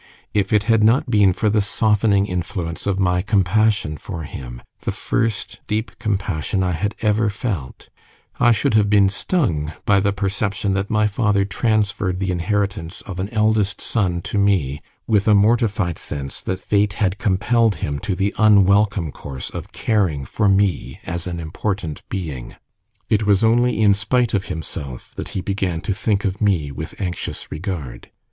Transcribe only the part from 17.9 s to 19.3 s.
to the unwelcome